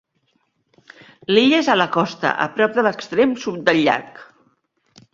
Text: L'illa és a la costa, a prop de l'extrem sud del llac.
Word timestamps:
L'illa 1.33 1.59
és 1.65 1.69
a 1.75 1.77
la 1.83 1.87
costa, 1.97 2.33
a 2.49 2.49
prop 2.57 2.75
de 2.79 2.87
l'extrem 2.89 3.39
sud 3.47 3.63
del 3.71 3.87
llac. 3.89 4.23